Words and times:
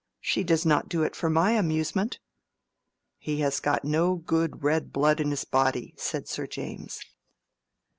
She 0.19 0.43
does 0.43 0.65
not 0.65 0.89
do 0.89 1.03
it 1.03 1.15
for 1.15 1.29
my 1.29 1.51
amusement." 1.51 2.17
"He 3.19 3.41
has 3.41 3.59
got 3.59 3.85
no 3.85 4.15
good 4.15 4.63
red 4.63 4.91
blood 4.91 5.19
in 5.19 5.29
his 5.29 5.45
body," 5.45 5.93
said 5.95 6.27
Sir 6.27 6.47
James. 6.47 7.01